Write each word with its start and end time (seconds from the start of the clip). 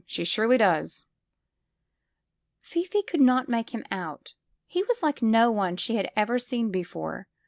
She 0.07 0.23
surely 0.25 0.57
does!'' 0.57 1.03
Fifi 2.71 3.03
could 3.03 3.21
not 3.21 3.47
make 3.47 3.69
him 3.71 3.85
out. 3.91 4.33
He 4.65 4.81
was 4.81 5.03
like 5.03 5.21
no 5.21 5.51
one 5.51 5.77
she 5.77 5.97
had 5.97 6.09
ever 6.15 6.39
seen 6.39 6.71
before. 6.71 7.27